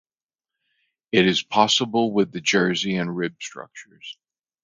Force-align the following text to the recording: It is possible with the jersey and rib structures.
It 1.11 1.27
is 1.27 1.43
possible 1.43 2.11
with 2.11 2.31
the 2.31 2.41
jersey 2.41 2.95
and 2.95 3.15
rib 3.15 3.35
structures. 3.39 4.17